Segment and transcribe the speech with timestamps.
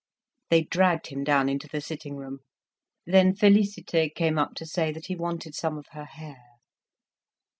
[0.49, 2.39] They dragged him down into the sitting room.
[3.05, 6.41] Then Félicité came up to say that he wanted some of her hair.